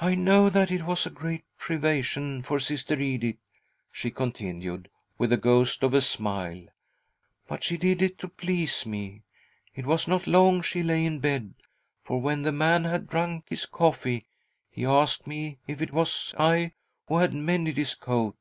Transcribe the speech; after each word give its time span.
"I 0.00 0.14
know 0.14 0.48
that 0.48 0.70
it 0.70 0.86
was 0.86 1.04
a 1.04 1.10
great 1.10 1.44
privation 1.58 2.40
for 2.40 2.58
Sister 2.58 2.98
Edith," 2.98 3.36
she 3.92 4.10
continued, 4.10 4.88
with 5.18 5.28
the 5.28 5.36
ghost 5.36 5.82
of 5.82 5.92
a 5.92 6.00
smile," 6.00 6.64
but 7.46 7.62
she 7.62 7.76
did 7.76 8.00
it 8.00 8.18
to 8.20 8.28
please 8.30 8.86
me. 8.86 9.24
It 9.74 9.84
was 9.84 10.08
not 10.08 10.26
long 10.26 10.62
she 10.62 10.82
lay 10.82 11.04
in 11.04 11.18
bed, 11.18 11.52
for 12.02 12.18
when 12.18 12.44
the 12.44 12.50
man 12.50 12.84
had 12.84 13.10
drunk 13.10 13.50
his 13.50 13.66
coffee, 13.66 14.26
he 14.70 14.86
asked 14.86 15.26
me 15.26 15.58
if 15.66 15.82
it 15.82 15.92
was 15.92 16.34
I 16.38 16.72
who 17.06 17.18
had 17.18 17.34
mended 17.34 17.76
his 17.76 17.94
coat. 17.94 18.38